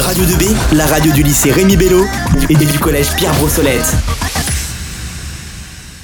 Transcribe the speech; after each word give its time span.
Radio 0.00 0.24
2B, 0.24 0.76
la 0.76 0.86
radio 0.86 1.12
du 1.12 1.22
lycée 1.22 1.52
Rémi 1.52 1.76
Bello 1.76 2.04
et 2.48 2.54
du 2.54 2.78
collège 2.78 3.14
Pierre 3.16 3.34
Brossolette. 3.34 3.94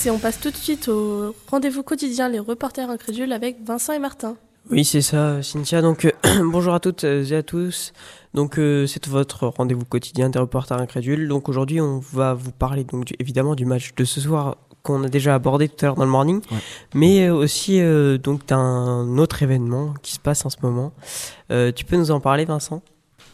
Et 0.04 0.10
on 0.10 0.18
passe 0.18 0.38
tout 0.38 0.50
de 0.50 0.56
suite 0.56 0.88
au 0.88 1.34
rendez-vous 1.50 1.82
quotidien 1.82 2.28
Les 2.28 2.38
Reporters 2.38 2.90
Incrédules 2.90 3.32
avec 3.32 3.56
Vincent 3.64 3.94
et 3.94 3.98
Martin. 3.98 4.36
Oui, 4.70 4.84
c'est 4.84 5.00
ça, 5.00 5.42
Cynthia. 5.42 5.80
Donc, 5.80 6.04
euh, 6.04 6.10
bonjour 6.44 6.74
à 6.74 6.80
toutes 6.80 7.04
et 7.04 7.34
à 7.34 7.42
tous. 7.42 7.92
Donc, 8.34 8.58
euh, 8.58 8.86
c'est 8.86 9.06
votre 9.08 9.46
rendez-vous 9.46 9.84
quotidien 9.84 10.28
des 10.28 10.38
reporters 10.38 10.78
incrédules. 10.78 11.26
Donc, 11.26 11.48
aujourd'hui, 11.48 11.80
on 11.80 11.98
va 12.12 12.34
vous 12.34 12.52
parler 12.52 12.84
donc 12.84 13.14
évidemment 13.18 13.54
du 13.54 13.64
match 13.64 13.94
de 13.96 14.04
ce 14.04 14.20
soir 14.20 14.58
qu'on 14.82 15.02
a 15.04 15.08
déjà 15.08 15.34
abordé 15.34 15.68
tout 15.68 15.84
à 15.84 15.86
l'heure 15.86 15.96
dans 15.96 16.04
le 16.04 16.10
morning, 16.10 16.42
mais 16.94 17.26
euh, 17.26 17.34
aussi 17.34 17.80
donc 18.22 18.46
d'un 18.46 19.18
autre 19.18 19.42
événement 19.42 19.94
qui 20.02 20.12
se 20.12 20.20
passe 20.20 20.44
en 20.44 20.50
ce 20.50 20.58
moment. 20.62 20.92
tu 21.48 21.84
peux 21.84 21.96
nous 21.96 22.10
en 22.10 22.20
parler, 22.20 22.44
Vincent? 22.44 22.82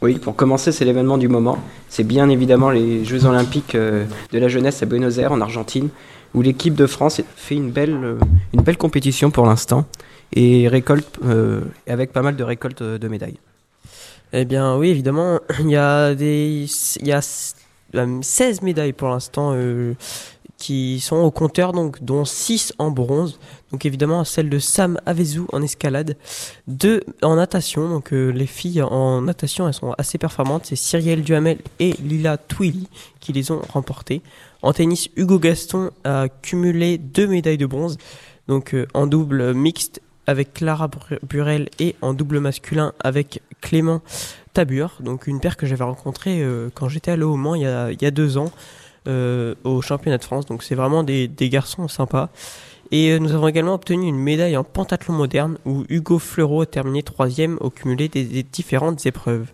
Oui, 0.02 0.18
pour 0.18 0.36
commencer, 0.36 0.72
c'est 0.72 0.84
l'événement 0.84 1.16
du 1.16 1.28
moment. 1.28 1.58
C'est 1.88 2.04
bien 2.04 2.28
évidemment 2.28 2.70
les 2.70 3.04
Jeux 3.04 3.24
Olympiques 3.24 3.76
de 3.76 4.06
la 4.38 4.48
jeunesse 4.48 4.82
à 4.82 4.86
Buenos 4.86 5.18
Aires, 5.18 5.32
en 5.32 5.40
Argentine, 5.40 5.88
où 6.34 6.42
l'équipe 6.42 6.74
de 6.74 6.86
France 6.86 7.20
fait 7.36 7.54
une 7.54 7.70
belle, 7.70 8.16
une 8.52 8.62
belle 8.62 8.76
compétition 8.76 9.30
pour 9.30 9.46
l'instant 9.46 9.86
et 10.34 10.68
récolte 10.68 11.18
euh, 11.24 11.60
avec 11.86 12.12
pas 12.12 12.22
mal 12.22 12.36
de 12.36 12.44
récoltes 12.44 12.82
de 12.82 13.08
médailles. 13.08 13.38
Eh 14.32 14.44
bien 14.44 14.76
oui, 14.76 14.88
évidemment, 14.88 15.40
il 15.60 15.70
y 15.70 15.76
a 15.76 16.14
des 16.14 16.66
il 17.00 17.06
y 17.06 17.12
a 17.12 17.20
16 17.20 17.60
euh, 17.94 18.64
médailles 18.64 18.94
pour 18.94 19.08
l'instant 19.08 19.52
euh, 19.54 19.94
qui 20.62 21.00
sont 21.00 21.16
au 21.16 21.32
compteur 21.32 21.72
donc 21.72 22.04
dont 22.04 22.24
6 22.24 22.74
en 22.78 22.92
bronze. 22.92 23.40
Donc 23.72 23.84
évidemment 23.84 24.22
celle 24.22 24.48
de 24.48 24.60
Sam 24.60 24.96
Avezou 25.06 25.48
en 25.52 25.60
escalade, 25.60 26.16
2 26.68 27.02
en 27.22 27.34
natation. 27.34 27.88
Donc 27.88 28.12
les 28.12 28.46
filles 28.46 28.80
en 28.80 29.22
natation, 29.22 29.66
elles 29.66 29.74
sont 29.74 29.92
assez 29.98 30.18
performantes, 30.18 30.66
c'est 30.66 30.76
Cyrielle 30.76 31.22
Duhamel 31.22 31.58
et 31.80 31.94
Lila 31.94 32.36
Twilly 32.36 32.88
qui 33.18 33.32
les 33.32 33.50
ont 33.50 33.60
remportées. 33.70 34.22
En 34.62 34.72
tennis, 34.72 35.08
Hugo 35.16 35.40
Gaston 35.40 35.90
a 36.04 36.28
cumulé 36.28 36.96
deux 36.96 37.26
médailles 37.26 37.58
de 37.58 37.66
bronze. 37.66 37.98
Donc 38.46 38.76
en 38.94 39.08
double 39.08 39.54
mixte, 39.54 40.00
avec 40.28 40.52
Clara 40.52 40.88
Burel 41.28 41.70
et 41.80 41.96
en 42.02 42.14
double 42.14 42.38
masculin 42.38 42.92
avec 43.00 43.42
Clément 43.60 44.00
Tabur, 44.52 44.98
donc 45.00 45.26
une 45.26 45.40
paire 45.40 45.56
que 45.56 45.66
j'avais 45.66 45.82
rencontrée 45.82 46.40
euh, 46.40 46.68
quand 46.72 46.88
j'étais 46.88 47.10
allé 47.10 47.24
au 47.24 47.34
Mans 47.36 47.56
il 47.56 47.62
y 47.62 47.66
a, 47.66 47.90
il 47.90 48.00
y 48.00 48.06
a 48.06 48.12
deux 48.12 48.38
ans 48.38 48.52
euh, 48.52 48.91
au 49.06 49.82
championnat 49.82 50.18
de 50.18 50.24
France. 50.24 50.46
Donc 50.46 50.62
c'est 50.62 50.74
vraiment 50.74 51.02
des, 51.02 51.28
garçons 51.50 51.88
sympas. 51.88 52.30
Et 52.92 53.10
euh, 53.10 53.18
nous 53.18 53.32
avons 53.32 53.48
également 53.48 53.74
obtenu 53.74 54.06
une 54.06 54.18
médaille 54.18 54.56
en 54.56 54.64
pentathlon 54.64 55.14
moderne 55.14 55.56
où 55.64 55.84
Hugo 55.88 56.18
Fleureau 56.18 56.60
a 56.60 56.66
terminé 56.66 57.02
troisième 57.02 57.56
au 57.60 57.70
cumulé 57.70 58.08
des, 58.08 58.42
différentes 58.42 59.06
épreuves. 59.06 59.46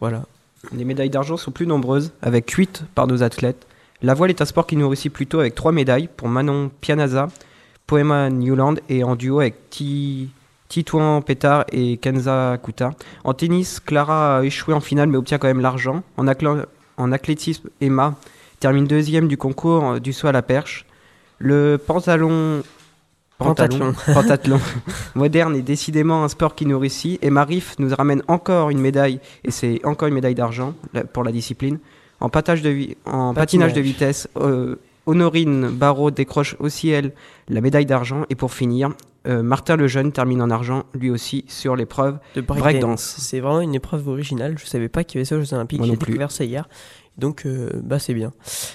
Voilà. 0.00 0.24
Les 0.72 0.84
médailles 0.84 1.10
d'argent 1.10 1.36
sont 1.36 1.50
plus 1.50 1.66
nombreuses, 1.66 2.12
avec 2.22 2.48
8 2.48 2.84
par 2.94 3.08
nos 3.08 3.22
athlètes. 3.22 3.66
La 4.00 4.14
voile 4.14 4.30
est 4.30 4.40
un 4.40 4.44
sport 4.44 4.66
qui 4.66 4.76
nous 4.76 4.88
réussit 4.88 5.12
plutôt 5.12 5.40
avec 5.40 5.54
trois 5.54 5.72
médailles 5.72 6.08
pour 6.16 6.28
Manon 6.28 6.70
Pianaza, 6.80 7.28
Poema 7.86 8.30
Newland 8.30 8.76
et 8.88 9.02
en 9.02 9.16
duo 9.16 9.40
avec 9.40 9.56
Titouan 10.68 11.20
Pétard 11.20 11.64
et 11.72 11.96
Kenza 11.96 12.58
Kuta. 12.62 12.92
En 13.24 13.34
tennis, 13.34 13.80
Clara 13.80 14.38
a 14.38 14.44
échoué 14.44 14.72
en 14.72 14.80
finale 14.80 15.08
mais 15.08 15.16
obtient 15.16 15.38
quand 15.38 15.48
même 15.48 15.60
l'argent. 15.60 16.02
En, 16.16 16.26
en, 16.28 17.12
athlétisme, 17.12 17.68
Emma 17.80 18.14
termine 18.64 18.86
deuxième 18.86 19.28
du 19.28 19.36
concours 19.36 19.84
euh, 19.84 19.98
du 19.98 20.14
saut 20.14 20.28
à 20.28 20.32
la 20.32 20.40
perche. 20.40 20.86
Le 21.38 21.76
pantalon 21.76 22.62
moderne 25.14 25.54
est 25.54 25.60
décidément 25.60 26.24
un 26.24 26.28
sport 26.28 26.54
qui 26.54 26.64
nous 26.64 26.78
réussit. 26.78 27.22
Et 27.22 27.28
Marif 27.28 27.74
nous 27.78 27.94
ramène 27.94 28.22
encore 28.26 28.70
une 28.70 28.78
médaille, 28.78 29.20
et 29.44 29.50
c'est 29.50 29.84
encore 29.84 30.08
une 30.08 30.14
médaille 30.14 30.34
d'argent 30.34 30.72
pour 31.12 31.24
la 31.24 31.30
discipline. 31.30 31.78
En, 32.20 32.30
patinage 32.30 32.62
de, 32.62 32.96
en 33.04 33.34
patinage. 33.34 33.74
de 33.74 33.82
vitesse, 33.82 34.28
euh, 34.38 34.76
Honorine 35.04 35.68
Barrault 35.68 36.10
décroche 36.10 36.56
aussi, 36.58 36.88
elle, 36.88 37.12
la 37.50 37.60
médaille 37.60 37.84
d'argent. 37.84 38.24
Et 38.30 38.34
pour 38.34 38.54
finir, 38.54 38.94
euh, 39.26 39.42
Martin 39.42 39.76
Lejeune 39.76 40.12
termine 40.12 40.42
en 40.42 40.50
argent, 40.50 40.84
lui 40.94 41.10
aussi, 41.10 41.44
sur 41.48 41.76
l'épreuve 41.76 42.18
de 42.34 42.40
breakdance. 42.40 43.16
c'est 43.18 43.40
vraiment 43.40 43.60
une 43.60 43.74
épreuve 43.74 44.08
originale. 44.08 44.58
Je 44.58 44.66
savais 44.66 44.88
pas 44.88 45.04
qu'il 45.04 45.18
y 45.18 45.18
avait 45.20 45.24
ça 45.24 45.36
aux 45.36 45.40
Jeux 45.40 45.54
Olympiques. 45.54 45.82
J'ai 45.82 45.96
découvert 45.96 46.30
ça 46.30 46.44
hier. 46.44 46.68
Donc, 47.16 47.46
euh, 47.46 47.70
bah, 47.82 47.98
c'est 47.98 48.14
bien. 48.14 48.32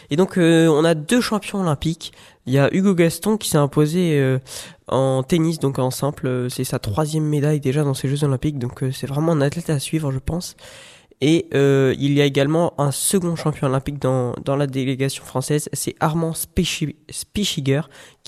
Et 0.10 0.16
donc, 0.16 0.38
euh, 0.38 0.68
on 0.68 0.86
a 0.86 0.96
deux 0.96 1.22
champions 1.22 1.62
olympiques. 1.62 2.14
Il 2.46 2.54
y 2.54 2.58
a 2.58 2.74
Hugo 2.74 2.96
Gaston 2.96 3.38
qui 3.38 3.50
s'est 3.50 3.58
imposé 3.58 4.40
en 4.88 5.22
tennis, 5.22 5.60
donc 5.60 5.78
en 5.78 5.92
simple. 5.92 6.48
C'est 6.50 6.64
sa 6.64 6.80
troisième 6.80 7.26
médaille 7.26 7.60
déjà 7.60 7.84
dans 7.84 7.94
ces 7.94 8.08
Jeux 8.08 8.24
Olympiques. 8.24 8.58
Donc, 8.58 8.84
c'est 8.92 9.08
vraiment 9.08 9.34
un 9.34 9.42
athlète 9.42 9.70
à 9.70 9.78
suivre, 9.78 10.12
je 10.12 10.20
pense. 10.20 10.56
Et 11.22 11.48
euh, 11.54 11.94
il 12.00 12.14
y 12.14 12.22
a 12.22 12.26
également 12.26 12.74
un 12.80 12.92
second 12.92 13.36
champion 13.36 13.68
olympique 13.68 14.00
dans, 14.00 14.34
dans 14.46 14.56
la 14.56 14.68
délégation 14.68 15.26
française, 15.26 15.68
c'est 15.74 15.96
Armand 16.00 16.34
Spichiger. 16.34 17.82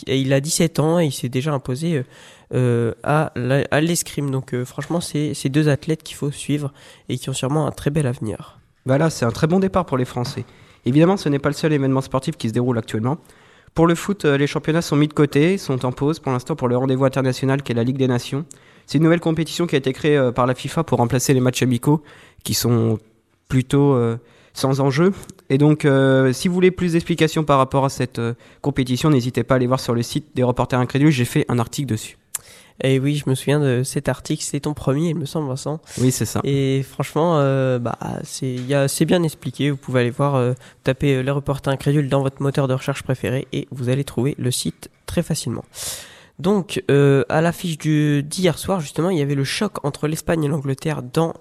il 0.08 0.34
a 0.34 0.42
17 0.42 0.80
ans 0.80 1.00
et 1.00 1.06
il 1.06 1.12
s'est 1.14 1.30
déjà 1.30 1.54
imposé 1.54 1.96
euh, 1.96 2.04
euh 2.54 2.94
à, 3.72 3.82
l'escrime. 3.82 4.30
Donc 4.30 4.54
franchement, 4.66 5.00
c'est 5.00 5.50
deux 5.50 5.70
athlètes 5.70 6.04
qu'il 6.04 6.18
faut 6.18 6.32
suivre 6.32 6.74
et 7.08 7.18
qui 7.18 7.30
ont 7.30 7.34
sûrement 7.34 7.66
un 7.66 7.72
très 7.72 7.92
bel 7.92 8.08
avenir. 8.08 8.60
Voilà, 8.86 9.10
c'est 9.10 9.26
un 9.26 9.32
très 9.32 9.48
bon 9.48 9.60
départ 9.60 9.86
pour 9.86 9.98
les 9.98 10.06
Français. 10.06 10.44
Évidemment, 10.86 11.16
ce 11.16 11.30
n'est 11.30 11.40
pas 11.40 11.50
le 11.50 11.56
seul 11.56 11.72
événement 11.72 12.02
sportif 12.02 12.36
qui 12.36 12.50
se 12.50 12.54
déroule 12.54 12.78
actuellement. 12.78 13.20
Pour 13.74 13.88
le 13.88 13.96
foot, 13.96 14.26
les 14.26 14.48
championnats 14.48 14.82
sont 14.82 14.98
mis 14.98 15.08
de 15.08 15.14
côté, 15.14 15.58
sont 15.58 15.86
en 15.86 15.94
pause 15.94 16.20
pour 16.20 16.34
l'instant 16.34 16.58
pour 16.58 16.68
le 16.68 16.76
rendez-vous 16.76 17.06
international 17.06 17.62
qui 17.64 17.72
est 17.72 17.76
la 17.76 17.86
Ligue 17.86 17.98
des 17.98 18.08
Nations. 18.08 18.46
C'est 18.88 18.98
une 18.98 19.04
nouvelle 19.04 19.20
compétition 19.20 19.68
qui 19.68 19.76
a 19.76 19.78
été 19.78 19.94
créée 19.94 20.32
par 20.36 20.46
la 20.46 20.56
FIFA 20.56 20.84
pour 20.84 20.98
remplacer 20.98 21.34
les 21.34 21.40
matchs 21.40 21.64
amicaux 21.64 22.04
qui 22.44 22.54
sont 22.54 23.00
plutôt 23.48 23.94
euh, 23.94 24.18
sans 24.54 24.80
enjeu. 24.80 25.12
Et 25.50 25.58
donc, 25.58 25.84
euh, 25.84 26.32
si 26.32 26.48
vous 26.48 26.54
voulez 26.54 26.72
plus 26.72 26.94
d'explications 26.94 27.44
par 27.44 27.58
rapport 27.58 27.86
à 27.86 27.90
cette 27.90 28.20
euh, 28.20 28.34
compétition, 28.62 29.10
n'hésitez 29.10 29.44
pas 29.44 29.56
à 29.56 29.58
aller 29.58 29.68
voir 29.68 29.80
sur 29.80 29.94
le 29.94 30.02
site 30.02 30.28
des 30.36 30.44
reporters 30.44 30.80
incrédules. 30.80 31.12
J'ai 31.12 31.26
fait 31.26 31.46
un 31.50 31.60
article 31.60 31.90
dessus. 31.90 32.18
Et 32.84 32.98
oui, 32.98 33.16
je 33.16 33.30
me 33.30 33.36
souviens 33.36 33.60
de 33.60 33.84
cet 33.84 34.10
article. 34.10 34.42
C'est 34.44 34.62
ton 34.62 34.74
premier, 34.74 35.10
il 35.10 35.16
me 35.16 35.26
semble, 35.26 35.50
Vincent. 35.50 35.82
Oui, 36.00 36.12
c'est 36.12 36.26
ça. 36.26 36.40
Et 36.44 36.82
franchement, 36.82 37.36
bah, 37.78 38.00
c'est 38.24 39.06
bien 39.06 39.22
expliqué. 39.22 39.70
Vous 39.70 39.78
pouvez 39.78 40.00
aller 40.00 40.10
voir, 40.10 40.56
taper 40.84 41.22
les 41.22 41.30
reporters 41.32 41.72
incrédules 41.72 42.10
dans 42.10 42.24
votre 42.24 42.42
moteur 42.42 42.68
de 42.68 42.74
recherche 42.74 43.04
préféré 43.04 43.48
et 43.54 43.68
vous 43.70 43.90
allez 43.90 44.04
trouver 44.04 44.34
le 44.40 44.50
site 44.50 44.90
très 45.06 45.22
facilement. 45.22 45.64
Donc, 46.42 46.84
euh, 46.90 47.24
à 47.30 47.40
l'affiche 47.40 47.78
d'hier 47.78 48.58
soir, 48.58 48.80
justement, 48.80 49.12
il 49.12 49.20
y 49.20 49.22
avait 49.22 49.36
le 49.36 49.44
choc 49.44 49.74
entre 49.86 50.08
l'Espagne 50.08 50.44
et 50.44 50.48
l'Angleterre 50.48 51.04
dans 51.04 51.36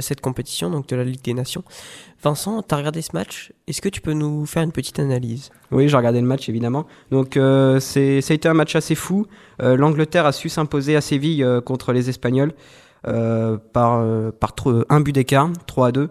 cette 0.00 0.22
compétition, 0.22 0.70
donc 0.70 0.88
de 0.88 0.96
la 0.96 1.04
Ligue 1.04 1.20
des 1.22 1.34
Nations. 1.34 1.62
Vincent, 2.22 2.62
tu 2.62 2.74
as 2.74 2.78
regardé 2.78 3.02
ce 3.02 3.10
match? 3.12 3.52
Est-ce 3.66 3.82
que 3.82 3.90
tu 3.90 4.00
peux 4.00 4.14
nous 4.14 4.46
faire 4.46 4.62
une 4.62 4.72
petite 4.72 5.00
analyse? 5.00 5.50
Oui, 5.70 5.90
j'ai 5.90 5.96
regardé 5.98 6.22
le 6.22 6.26
match, 6.26 6.48
évidemment. 6.48 6.86
Donc, 7.10 7.36
euh, 7.36 7.78
ça 7.78 8.00
a 8.00 8.32
été 8.32 8.48
un 8.48 8.54
match 8.54 8.74
assez 8.74 8.94
fou. 8.94 9.26
Euh, 9.60 9.76
L'Angleterre 9.76 10.24
a 10.24 10.32
su 10.32 10.48
s'imposer 10.48 10.96
à 10.96 11.02
Séville 11.02 11.46
contre 11.66 11.92
les 11.92 12.08
Espagnols 12.08 12.54
par, 13.02 14.02
par 14.40 14.54
un 14.88 15.00
but 15.00 15.12
d'écart, 15.12 15.50
3 15.66 15.88
à 15.88 15.92
2. 15.92 16.08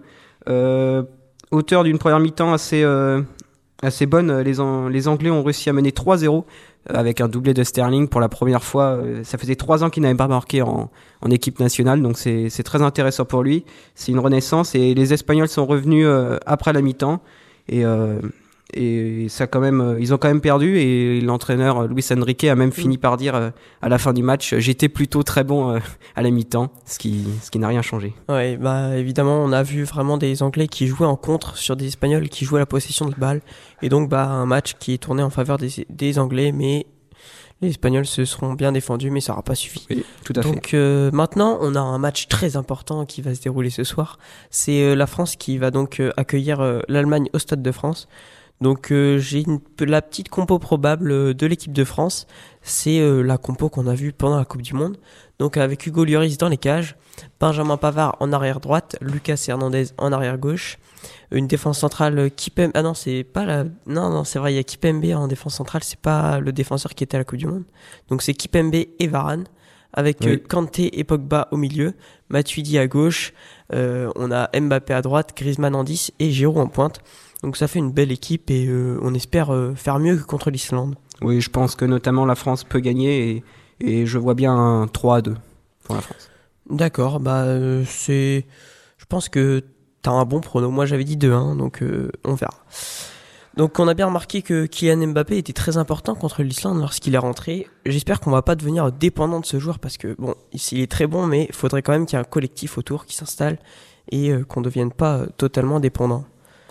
auteur 1.49 1.83
d'une 1.83 1.97
première 1.97 2.19
mi-temps 2.19 2.53
assez, 2.53 2.85
assez 3.81 4.05
bonne, 4.05 4.41
les, 4.41 4.55
les 4.91 5.07
Anglais 5.07 5.29
ont 5.29 5.43
réussi 5.43 5.69
à 5.69 5.73
mener 5.73 5.91
3-0 5.91 6.43
avec 6.89 7.21
un 7.21 7.27
doublé 7.27 7.53
de 7.53 7.63
Sterling 7.63 8.07
pour 8.07 8.21
la 8.21 8.29
première 8.29 8.63
fois. 8.63 8.97
Euh, 8.97 9.23
ça 9.23 9.37
faisait 9.37 9.55
trois 9.55 9.83
ans 9.83 9.89
qu'il 9.89 10.03
n'avait 10.03 10.15
pas 10.15 10.27
marqué 10.27 10.61
en, 10.61 10.89
en, 11.21 11.31
équipe 11.31 11.59
nationale, 11.59 12.01
donc 12.01 12.17
c'est 12.17 12.63
très 12.63 12.81
intéressant 12.81 13.25
pour 13.25 13.43
lui. 13.43 13.65
C'est 13.95 14.11
une 14.11 14.19
renaissance 14.19 14.75
et 14.75 14.93
les 14.93 15.13
Espagnols 15.13 15.49
sont 15.49 15.65
revenus 15.65 16.05
euh, 16.07 16.37
après 16.45 16.73
la 16.73 16.81
mi-temps 16.81 17.21
et 17.67 17.85
euh, 17.85 18.19
et 18.73 19.27
ça 19.29 19.47
quand 19.47 19.59
même, 19.59 19.97
ils 19.99 20.13
ont 20.13 20.17
quand 20.17 20.27
même 20.27 20.41
perdu 20.41 20.77
et 20.77 21.21
l'entraîneur 21.21 21.87
Luis 21.87 22.05
Enrique 22.11 22.43
a 22.43 22.55
même 22.55 22.71
fini 22.73 22.97
par 22.97 23.15
dire 23.15 23.51
à 23.81 23.89
la 23.89 23.97
fin 23.97 24.13
du 24.13 24.23
match, 24.23 24.55
j'étais 24.57 24.89
plutôt 24.89 25.23
très 25.23 25.43
bon 25.43 25.79
à 26.15 26.21
la 26.21 26.29
mi-temps, 26.29 26.71
ce 26.85 26.99
qui, 26.99 27.25
ce 27.41 27.49
qui 27.49 27.59
n'a 27.59 27.69
rien 27.69 27.81
changé. 27.81 28.13
Ouais, 28.27 28.57
bah 28.57 28.97
évidemment, 28.97 29.41
on 29.41 29.53
a 29.53 29.63
vu 29.63 29.83
vraiment 29.83 30.17
des 30.17 30.43
Anglais 30.43 30.67
qui 30.67 30.87
jouaient 30.87 31.07
en 31.07 31.15
contre 31.15 31.57
sur 31.57 31.75
des 31.75 31.87
Espagnols 31.87 32.27
qui 32.29 32.43
jouaient 32.43 32.59
la 32.59 32.65
possession 32.65 33.07
de 33.07 33.15
balle 33.15 33.41
et 33.81 33.89
donc 33.89 34.09
bah 34.09 34.25
un 34.25 34.45
match 34.45 34.75
qui 34.79 34.93
est 34.93 34.97
tourné 34.97 35.23
en 35.23 35.29
faveur 35.29 35.57
des, 35.57 35.85
des 35.89 36.19
Anglais, 36.19 36.51
mais 36.51 36.87
les 37.61 37.69
Espagnols 37.69 38.05
se 38.05 38.25
seront 38.25 38.53
bien 38.53 38.71
défendus, 38.71 39.09
mais 39.09 39.21
ça 39.21 39.31
n'aura 39.31 39.43
pas 39.43 39.55
suffi. 39.55 39.87
Oui, 39.89 40.05
tout 40.23 40.33
à 40.35 40.41
Donc 40.41 40.73
euh, 40.73 41.09
maintenant, 41.11 41.57
on 41.61 41.73
a 41.73 41.79
un 41.79 41.97
match 41.97 42.27
très 42.27 42.55
important 42.55 43.05
qui 43.05 43.21
va 43.21 43.33
se 43.33 43.41
dérouler 43.41 43.69
ce 43.69 43.83
soir. 43.83 44.19
C'est 44.51 44.83
euh, 44.83 44.95
la 44.95 45.07
France 45.07 45.35
qui 45.35 45.57
va 45.57 45.71
donc 45.71 46.01
accueillir 46.17 46.81
l'Allemagne 46.87 47.29
au 47.33 47.39
Stade 47.39 47.63
de 47.63 47.71
France. 47.71 48.07
Donc 48.59 48.91
euh, 48.91 49.19
j'ai 49.19 49.45
la 49.79 50.01
petite 50.01 50.29
compo 50.29 50.57
probable 50.57 51.11
euh, 51.11 51.33
de 51.33 51.45
l'équipe 51.45 51.71
de 51.71 51.83
France, 51.83 52.25
c'est 52.61 52.99
euh, 52.99 53.21
la 53.21 53.37
compo 53.37 53.69
qu'on 53.69 53.85
a 53.85 53.93
vue 53.93 54.13
pendant 54.13 54.37
la 54.37 54.45
Coupe 54.45 54.63
du 54.63 54.73
Monde. 54.73 54.97
Donc 55.37 55.57
avec 55.57 55.85
Hugo 55.85 56.03
Lloris 56.05 56.37
dans 56.39 56.49
les 56.49 56.57
cages, 56.57 56.95
Benjamin 57.39 57.77
Pavard 57.77 58.17
en 58.19 58.33
arrière 58.33 58.59
droite, 58.59 58.95
Lucas 58.99 59.45
Hernandez 59.47 59.85
en 59.99 60.11
arrière 60.11 60.39
gauche, 60.39 60.79
une 61.31 61.45
défense 61.45 61.77
centrale 61.77 62.31
Kipembe 62.31 62.71
ah 62.73 62.81
non 62.81 62.95
c'est 62.95 63.23
pas 63.23 63.45
la 63.45 63.65
non 63.85 64.09
non 64.09 64.23
c'est 64.23 64.39
vrai 64.39 64.53
il 64.53 64.55
y 64.55 64.59
a 64.59 64.63
Kipembe 64.63 65.05
en 65.13 65.27
défense 65.27 65.53
centrale, 65.53 65.83
c'est 65.83 65.99
pas 65.99 66.39
le 66.39 66.51
défenseur 66.51 66.95
qui 66.95 67.03
était 67.03 67.15
à 67.15 67.19
la 67.19 67.25
Coupe 67.25 67.37
du 67.37 67.45
Monde. 67.45 67.65
Donc 68.09 68.23
c'est 68.23 68.33
Kipembe 68.33 68.73
et 68.73 69.07
Varane 69.07 69.45
avec 69.93 70.19
Oui. 70.21 70.27
euh, 70.29 70.37
Kanté 70.37 70.99
et 70.99 71.03
Pogba 71.03 71.47
au 71.51 71.57
milieu, 71.57 71.93
Matuidi 72.29 72.77
à 72.77 72.87
gauche, 72.87 73.33
euh, 73.73 74.11
on 74.15 74.31
a 74.31 74.49
Mbappé 74.57 74.93
à 74.93 75.01
droite, 75.01 75.33
Griezmann 75.35 75.75
en 75.75 75.83
10 75.83 76.11
et 76.19 76.31
Giroud 76.31 76.57
en 76.57 76.67
pointe. 76.67 76.99
Donc 77.43 77.57
ça 77.57 77.67
fait 77.67 77.79
une 77.79 77.91
belle 77.91 78.11
équipe 78.11 78.49
et 78.49 78.67
euh, 78.67 78.99
on 79.01 79.13
espère 79.13 79.53
euh, 79.53 79.75
faire 79.75 79.99
mieux 79.99 80.17
que 80.17 80.23
contre 80.23 80.49
l'Islande. 80.49 80.95
Oui, 81.21 81.41
je 81.41 81.49
pense 81.49 81.75
que 81.75 81.85
notamment 81.85 82.25
la 82.25 82.35
France 82.35 82.63
peut 82.63 82.79
gagner 82.79 83.29
et, 83.29 83.43
et 83.79 84.05
je 84.05 84.17
vois 84.17 84.33
bien 84.33 84.55
un 84.55 84.87
3 84.87 85.17
à 85.17 85.21
2 85.21 85.35
pour 85.83 85.95
la 85.95 86.01
France. 86.01 86.29
D'accord, 86.69 87.19
bah 87.19 87.43
euh, 87.43 87.83
c'est... 87.87 88.45
Je 88.97 89.05
pense 89.05 89.29
que 89.29 89.63
t'as 90.01 90.11
un 90.11 90.25
bon 90.25 90.41
prono. 90.41 90.69
Moi 90.69 90.85
j'avais 90.85 91.05
dit 91.05 91.17
2-1, 91.17 91.57
donc 91.57 91.81
euh, 91.81 92.11
on 92.25 92.33
verra. 92.33 92.65
Donc 93.55 93.79
on 93.79 93.87
a 93.87 93.93
bien 93.93 94.07
remarqué 94.07 94.41
que 94.41 94.65
Kylian 94.65 95.07
Mbappé 95.07 95.37
était 95.37 95.53
très 95.53 95.77
important 95.77 96.13
contre 96.13 96.43
l'Islande 96.43 96.79
lorsqu'il 96.79 97.15
est 97.15 97.19
rentré. 97.19 97.67
J'espère 97.85 98.19
qu'on 98.19 98.31
va 98.31 98.41
pas 98.41 98.55
devenir 98.55 98.91
dépendant 98.91 99.39
de 99.39 99.45
ce 99.45 99.59
joueur 99.59 99.79
parce 99.79 99.97
que 99.97 100.15
bon, 100.19 100.35
il 100.53 100.79
est 100.79 100.91
très 100.91 101.07
bon, 101.07 101.25
mais 101.25 101.45
il 101.49 101.55
faudrait 101.55 101.81
quand 101.81 101.93
même 101.93 102.05
qu'il 102.05 102.17
y 102.17 102.21
ait 102.21 102.25
un 102.25 102.29
collectif 102.29 102.77
autour 102.77 103.05
qui 103.05 103.15
s'installe 103.15 103.57
et 104.11 104.29
euh, 104.31 104.43
qu'on 104.43 104.59
ne 104.59 104.65
devienne 104.65 104.91
pas 104.91 105.25
totalement 105.37 105.79
dépendant. 105.79 106.25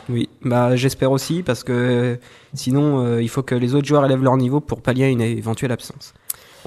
Oui, 0.08 0.29
bah 0.43 0.76
j'espère 0.76 1.11
aussi 1.11 1.43
parce 1.43 1.64
que 1.64 1.73
euh, 1.73 2.17
sinon 2.55 3.05
euh, 3.05 3.23
il 3.23 3.29
faut 3.29 3.43
que 3.43 3.55
les 3.55 3.75
autres 3.75 3.87
joueurs 3.87 4.05
élèvent 4.05 4.23
leur 4.23 4.37
niveau 4.37 4.61
pour 4.61 4.81
pallier 4.81 5.05
à 5.05 5.08
une 5.08 5.20
éventuelle 5.20 5.73
absence. 5.73 6.14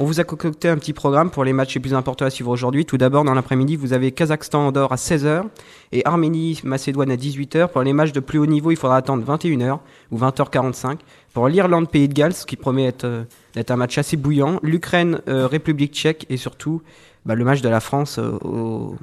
On 0.02 0.06
vous 0.06 0.22
a 0.22 0.24
concocté 0.24 0.70
un 0.70 0.78
petit 0.78 0.94
programme 0.94 1.30
pour 1.30 1.44
les 1.44 1.52
matchs 1.52 1.76
les 1.76 1.82
plus 1.82 1.94
importants 1.94 2.24
à 2.24 2.30
suivre 2.30 2.52
aujourd'hui. 2.52 2.86
Tout 2.86 2.98
d'abord, 2.98 3.26
dans 3.26 3.34
l'après-midi, 3.34 3.76
vous 3.76 3.92
avez 3.92 4.14
Kazakhstan-Andorre 4.14 4.94
à 4.94 4.96
16h 4.96 5.44
et 5.92 6.06
Arménie-Macédoine 6.06 7.12
à 7.12 7.18
18h. 7.18 7.68
Pour 7.68 7.82
les 7.82 7.92
matchs 7.92 8.14
de 8.14 8.22
plus 8.22 8.40
haut 8.40 8.46
niveau, 8.46 8.72
il 8.72 8.78
faudra 8.78 8.96
attendre 8.96 9.26
21h 9.26 9.80
ou 10.12 10.18
20h45. 10.18 11.00
Pour 11.34 11.50
l'Irlande-Pays 11.50 12.08
de 12.08 12.14
Galles, 12.14 12.34
ce 12.34 12.46
qui 12.46 12.56
promet 12.56 12.86
être, 12.86 13.04
euh, 13.04 13.24
d'être 13.56 13.72
un 13.72 13.76
match 13.76 13.98
assez 13.98 14.16
bouillant. 14.16 14.62
L'Ukraine-République 14.64 15.94
tchèque 15.94 16.26
et 16.30 16.38
surtout 16.38 16.82
bah, 17.30 17.36
le 17.36 17.46
match 17.46 17.62
de 17.62 17.70
la 17.70 17.80
France 17.80 18.18
euh, 18.18 18.32
au, 18.44 18.96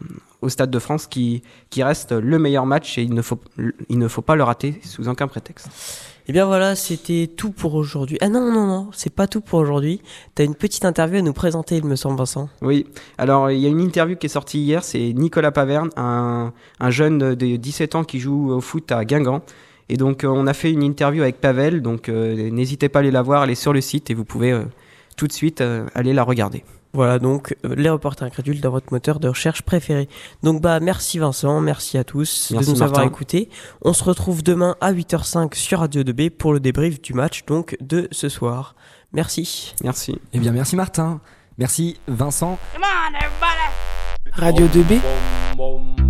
au 0.43 0.49
Stade 0.49 0.69
de 0.69 0.81
France 0.81 1.07
qui, 1.07 1.45
qui 1.71 1.85
reste 1.85 2.11
le 2.11 2.41
meilleur 2.41 2.67
match 2.67 2.99
et 2.99 3.03
il 3.03 3.15
ne 3.15 3.23
faut, 3.23 3.39
il 3.89 3.99
ne 4.01 4.09
faut 4.09 4.21
pas 4.21 4.35
le 4.35 4.43
rater 4.43 4.81
sous 4.83 5.09
aucun 5.09 5.29
prétexte. 5.29 5.69
Et 6.27 6.33
bien 6.33 6.45
voilà, 6.45 6.75
c'était 6.75 7.29
tout 7.29 7.53
pour 7.53 7.77
aujourd'hui. 7.77 8.19
Ah 8.21 8.29
non, 8.29 8.41
non, 8.41 8.67
non, 8.67 8.89
c'est 8.93 9.15
pas 9.15 9.29
tout 9.29 9.41
pour 9.41 9.61
aujourd'hui. 9.61 10.03
T'as 10.35 10.43
une 10.43 10.57
petite 10.57 10.85
interview 10.85 11.21
à 11.21 11.23
nous 11.23 11.33
présenter, 11.33 11.77
il 11.77 11.85
me 11.85 11.95
semble, 11.95 12.19
Vincent. 12.19 12.49
Oui, 12.63 12.89
alors 13.17 13.53
il 13.53 13.61
y 13.61 13.67
a 13.67 13.69
une 13.69 13.81
interview 13.81 14.17
qui 14.17 14.27
est 14.27 14.29
sortie 14.29 14.59
hier, 14.59 14.83
c'est 14.83 15.13
Nicolas 15.13 15.53
Paverne, 15.53 15.91
un, 15.97 16.53
un 16.81 16.91
jeune 16.91 17.37
de 17.37 17.57
17 17.57 17.95
ans 17.95 18.03
qui 18.03 18.19
joue 18.19 18.51
au 18.51 18.61
foot 18.61 18.91
à 18.91 19.05
Guingamp. 19.05 19.43
Et 19.89 19.97
donc 19.97 20.25
euh, 20.25 20.29
on 20.29 20.49
a 20.49 20.53
fait 20.53 20.73
une 20.73 20.83
interview 20.83 21.23
avec 21.23 21.41
Pavel, 21.41 21.81
donc 21.81 22.09
euh, 22.09 22.51
n'hésitez 22.51 22.89
pas 22.89 22.99
à 22.99 23.03
aller 23.03 23.13
la 23.13 23.23
voir, 23.23 23.45
elle 23.45 23.51
est 23.51 23.55
sur 23.55 23.73
le 23.73 23.81
site 23.81 24.11
et 24.11 24.15
vous 24.15 24.25
pouvez 24.25 24.51
euh, 24.51 24.65
tout 25.17 25.29
de 25.29 25.33
suite 25.33 25.61
euh, 25.61 25.87
aller 25.95 26.13
la 26.13 26.25
regarder. 26.25 26.65
Voilà, 26.97 27.19
donc 27.19 27.55
euh, 27.67 27.75
les 27.77 27.91
reporters 27.91 28.27
incrédules 28.27 28.63
dans 28.63 28.71
votre 28.71 28.91
moteur 28.91 29.21
de 29.21 29.29
recherche 29.29 29.61
préféré. 29.61 30.09
Donc 30.43 30.63
bah 30.63 30.81
merci 30.81 31.19
Vincent, 31.19 31.61
merci 31.61 31.99
à 31.99 32.05
tous 32.05 32.53
Merci, 32.53 32.71
de 32.71 32.75
nous 32.75 32.83
avoir 32.83 33.05
écoutés. 33.05 33.51
On 33.83 33.93
se 33.93 34.03
retrouve 34.03 34.43
demain 34.43 34.77
à 34.81 34.95
8h05 34.95 35.55
sur 35.55 35.81
Radio 35.81 36.03
2B 36.03 36.31
pour 36.31 36.55
le 36.55 36.61
débrief 36.61 37.03
du 37.03 37.13
match 37.13 37.45
donc 37.45 37.77
de 37.83 38.09
ce 38.13 38.31
soir. 38.31 38.75
Merci. 39.13 39.75
Merci. 39.85 40.19
Eh 40.33 40.39
bien, 40.39 40.53
merci 40.53 40.75
Martin. 40.75 41.21
Merci 41.59 42.01
Vincent. 42.09 42.59
Radio 44.33 44.67
2B 44.67 46.06